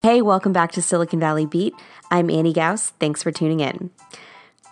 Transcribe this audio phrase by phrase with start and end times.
[0.00, 1.74] Hey, welcome back to Silicon Valley Beat.
[2.08, 2.90] I'm Annie Gaus.
[3.00, 3.90] Thanks for tuning in.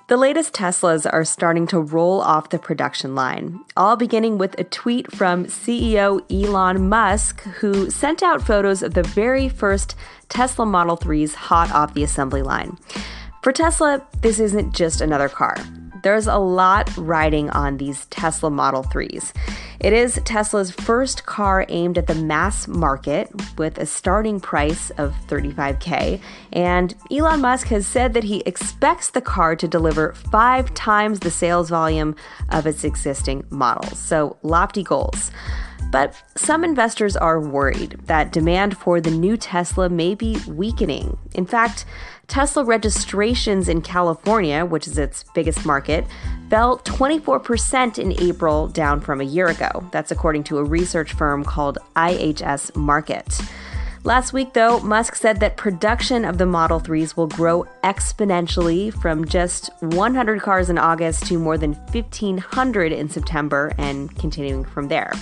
[0.07, 4.63] The latest Teslas are starting to roll off the production line, all beginning with a
[4.63, 9.97] tweet from CEO Elon Musk, who sent out photos of the very first
[10.29, 12.79] Tesla Model 3s hot off the assembly line.
[13.43, 15.57] For Tesla, this isn't just another car.
[16.07, 19.33] There's a lot riding on these Tesla Model 3s.
[19.81, 23.29] It is Tesla's first car aimed at the mass market
[23.59, 26.21] with a starting price of 35K.
[26.53, 31.31] And Elon Musk has said that he expects the car to deliver five times the
[31.33, 32.15] sales volume
[32.51, 33.99] of its existing models.
[33.99, 35.33] So, lofty goals.
[35.91, 41.17] But some investors are worried that demand for the new Tesla may be weakening.
[41.35, 41.85] In fact,
[42.29, 46.05] Tesla registrations in California, which is its biggest market,
[46.51, 49.89] fell 24% in April, down from a year ago.
[49.93, 53.49] That's according to a research firm called IHS Markit.
[54.07, 59.25] Last week, though, Musk said that production of the Model 3s will grow exponentially from
[59.25, 65.13] just 100 cars in August to more than 1,500 in September and continuing from there.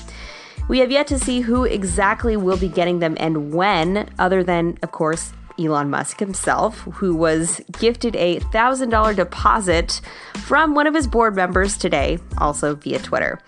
[0.67, 4.79] We have yet to see who exactly will be getting them and when, other than,
[4.83, 10.01] of course, Elon Musk himself, who was gifted a $1,000 deposit
[10.39, 13.39] from one of his board members today, also via Twitter.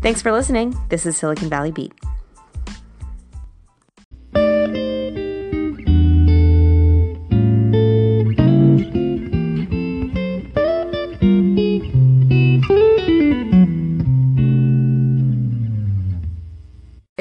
[0.00, 0.78] Thanks for listening.
[0.90, 1.92] This is Silicon Valley Beat.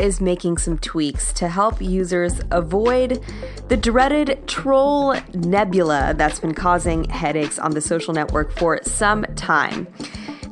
[0.04, 3.24] Is making some tweaks to help users avoid
[3.70, 9.88] the dreaded troll nebula that's been causing headaches on the social network for some time.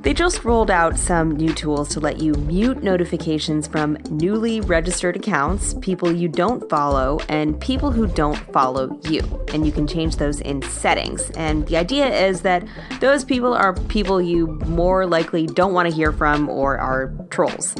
[0.03, 5.15] They just rolled out some new tools to let you mute notifications from newly registered
[5.15, 9.21] accounts, people you don't follow, and people who don't follow you.
[9.53, 11.29] And you can change those in settings.
[11.31, 12.63] And the idea is that
[12.99, 17.75] those people are people you more likely don't want to hear from or are trolls.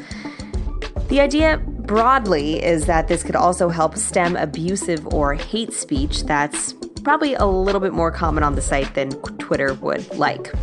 [1.11, 6.71] The idea broadly is that this could also help stem abusive or hate speech that's
[7.03, 10.53] probably a little bit more common on the site than Twitter would like.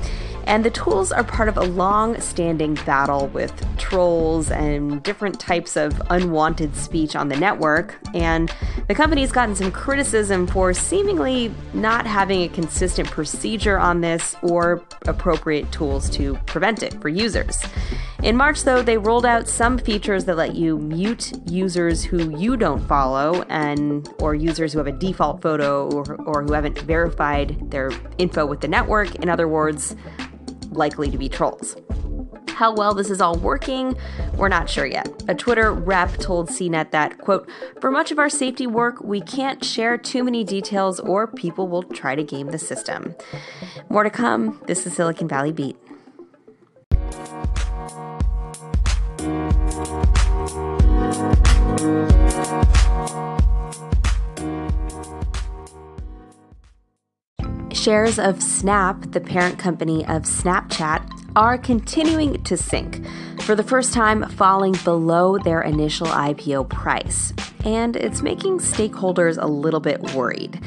[0.45, 5.77] And the tools are part of a long standing battle with trolls and different types
[5.77, 7.99] of unwanted speech on the network.
[8.15, 8.51] And
[8.87, 14.83] the company's gotten some criticism for seemingly not having a consistent procedure on this or
[15.03, 17.63] appropriate tools to prevent it for users.
[18.23, 22.57] In March, though, they rolled out some features that let you mute users who you
[22.57, 27.71] don't follow and or users who have a default photo or, or who haven't verified
[27.71, 29.15] their info with the network.
[29.17, 29.95] In other words,
[30.73, 31.77] likely to be trolls.
[32.49, 33.97] How well this is all working,
[34.35, 35.09] we're not sure yet.
[35.29, 37.49] A Twitter rep told CNET that, quote,
[37.81, 41.85] for much of our safety work, we can't share too many details or people will
[41.85, 43.15] try to game the system.
[43.89, 44.61] More to come.
[44.67, 45.77] This is Silicon Valley Beat.
[57.79, 63.07] Shares of Snap, the parent company of Snapchat, are continuing to sink,
[63.43, 67.33] for the first time falling below their initial IPO price.
[67.65, 70.61] And it's making stakeholders a little bit worried.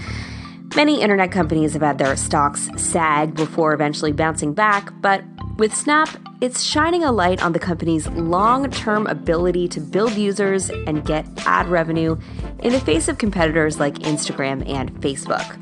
[0.73, 5.21] Many internet companies have had their stocks sag before eventually bouncing back, but
[5.57, 6.07] with Snap,
[6.39, 11.25] it's shining a light on the company's long term ability to build users and get
[11.45, 12.17] ad revenue
[12.59, 15.59] in the face of competitors like Instagram and Facebook.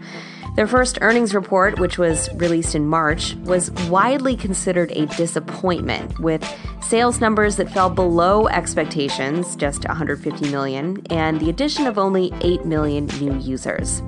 [0.55, 6.43] Their first earnings report, which was released in March, was widely considered a disappointment, with
[6.81, 12.65] sales numbers that fell below expectations, just 150 million, and the addition of only 8
[12.65, 14.01] million new users.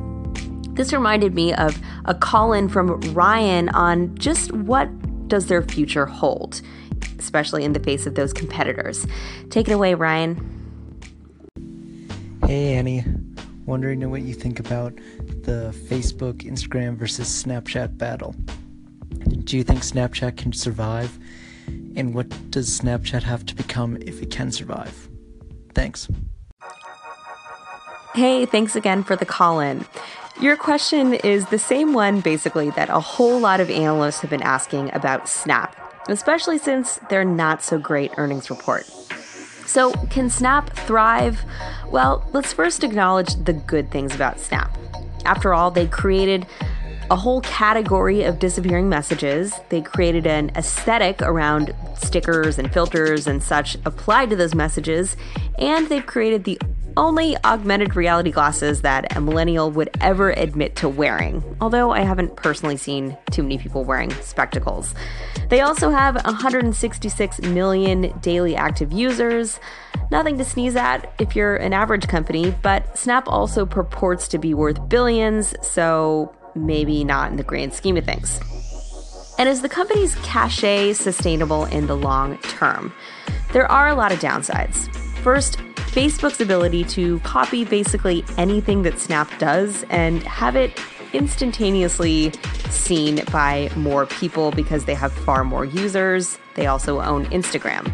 [0.74, 4.90] This reminded me of a call in from Ryan on just what
[5.28, 6.62] does their future hold,
[7.20, 9.06] especially in the face of those competitors.
[9.50, 10.36] Take it away, Ryan.
[12.46, 13.06] Hey, Annie.
[13.66, 14.94] Wondering what you think about
[15.44, 18.36] the Facebook, Instagram versus Snapchat battle.
[19.44, 21.18] Do you think Snapchat can survive?
[21.96, 25.10] And what does Snapchat have to become if it can survive?
[25.74, 26.08] Thanks.
[28.14, 29.86] Hey, thanks again for the call in.
[30.42, 34.42] Your question is the same one, basically, that a whole lot of analysts have been
[34.42, 35.76] asking about Snap,
[36.10, 38.86] especially since their not so great earnings report.
[39.66, 41.42] So, can Snap thrive?
[41.90, 44.78] Well, let's first acknowledge the good things about Snap.
[45.26, 46.46] After all, they created
[47.10, 49.54] a whole category of disappearing messages.
[49.68, 55.18] They created an aesthetic around stickers and filters and such applied to those messages.
[55.60, 56.58] And they've created the
[56.98, 62.36] only augmented reality glasses that a millennial would ever admit to wearing, although I haven't
[62.36, 64.94] personally seen too many people wearing spectacles.
[65.50, 69.60] They also have 166 million daily active users.
[70.12, 74.54] Nothing to sneeze at if you're an average company, but Snap also purports to be
[74.54, 78.38] worth billions, so maybe not in the grand scheme of things.
[79.40, 82.92] And is the company's cachet sustainable in the long term?
[83.54, 84.94] There are a lot of downsides.
[85.20, 85.60] First,
[85.94, 90.78] Facebook's ability to copy basically anything that Snap does and have it
[91.14, 92.34] instantaneously
[92.70, 96.38] seen by more people because they have far more users.
[96.56, 97.94] They also own Instagram.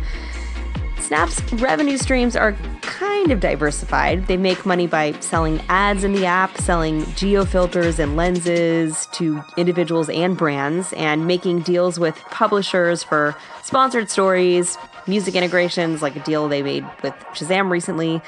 [1.07, 2.51] Snap's revenue streams are
[2.81, 4.27] kind of diversified.
[4.27, 9.41] They make money by selling ads in the app, selling geo filters and lenses to
[9.55, 14.77] individuals and brands, and making deals with publishers for sponsored stories,
[15.07, 18.21] music integrations, like a deal they made with Shazam recently.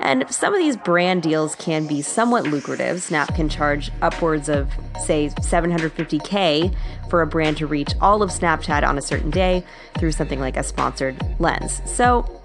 [0.00, 3.02] And some of these brand deals can be somewhat lucrative.
[3.02, 4.70] Snap can charge upwards of,
[5.04, 6.74] say, 750K
[7.08, 9.64] for a brand to reach all of Snapchat on a certain day
[9.98, 11.80] through something like a sponsored lens.
[11.86, 12.40] So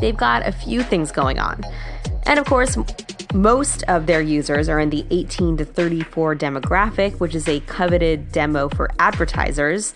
[0.00, 1.62] they've got a few things going on.
[2.24, 2.76] And of course,
[3.34, 8.30] most of their users are in the 18 to 34 demographic, which is a coveted
[8.30, 9.94] demo for advertisers.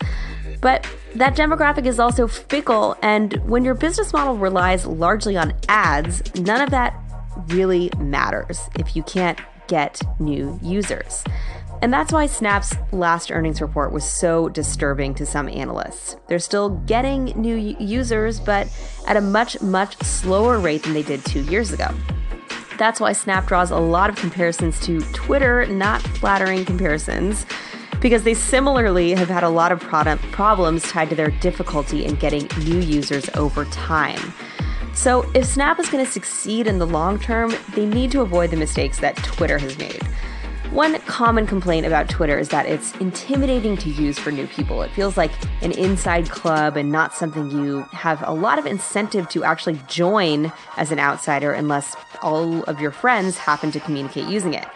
[0.60, 6.22] But that demographic is also fickle, and when your business model relies largely on ads,
[6.36, 6.98] none of that
[7.48, 9.38] really matters if you can't
[9.68, 11.24] get new users.
[11.82, 16.16] And that's why Snap's last earnings report was so disturbing to some analysts.
[16.26, 18.68] They're still getting new users, but
[19.06, 21.88] at a much, much slower rate than they did two years ago.
[22.78, 27.46] That's why Snap draws a lot of comparisons to Twitter, not flattering comparisons
[28.00, 32.14] because they similarly have had a lot of product problems tied to their difficulty in
[32.16, 34.32] getting new users over time.
[34.94, 38.50] So, if Snap is going to succeed in the long term, they need to avoid
[38.50, 40.02] the mistakes that Twitter has made.
[40.70, 44.82] One common complaint about Twitter is that it's intimidating to use for new people.
[44.82, 45.30] It feels like
[45.62, 50.52] an inside club and not something you have a lot of incentive to actually join
[50.76, 54.66] as an outsider unless all of your friends happen to communicate using it.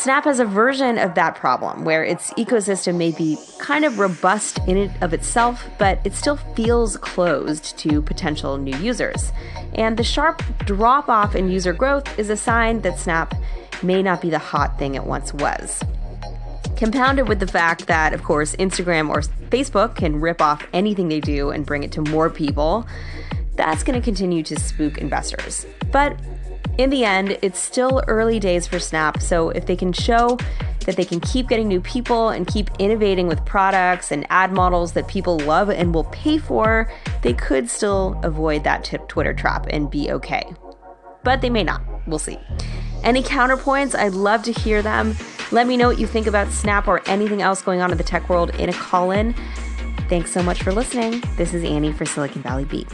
[0.00, 4.58] Snap has a version of that problem where its ecosystem may be kind of robust
[4.66, 9.30] in and of itself, but it still feels closed to potential new users.
[9.74, 13.34] And the sharp drop off in user growth is a sign that Snap
[13.82, 15.84] may not be the hot thing it once was.
[16.78, 19.20] Compounded with the fact that, of course, Instagram or
[19.50, 22.86] Facebook can rip off anything they do and bring it to more people,
[23.56, 25.66] that's going to continue to spook investors.
[25.92, 26.18] But
[26.78, 30.38] in the end, it's still early days for Snap, so if they can show
[30.86, 34.92] that they can keep getting new people and keep innovating with products and ad models
[34.94, 36.90] that people love and will pay for,
[37.22, 40.42] they could still avoid that Twitter trap and be okay.
[41.22, 41.82] But they may not.
[42.06, 42.38] We'll see.
[43.04, 43.94] Any counterpoints?
[43.94, 45.14] I'd love to hear them.
[45.52, 48.04] Let me know what you think about Snap or anything else going on in the
[48.04, 49.34] tech world in a call in.
[50.08, 51.22] Thanks so much for listening.
[51.36, 52.88] This is Annie for Silicon Valley Beat.